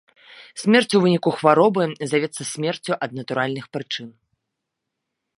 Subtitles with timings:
[0.61, 4.07] Смерць у выніку хваробы завецца смерцю ад натуральных прычын.